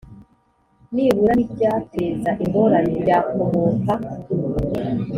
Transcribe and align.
Nibura 0.93 1.33
n 1.35 1.39
ibyateza 1.45 2.29
ingorane 2.43 2.93
byakomoka 3.03 3.93